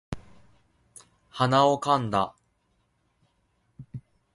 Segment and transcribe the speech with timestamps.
[1.29, 2.33] 鼻をかんだ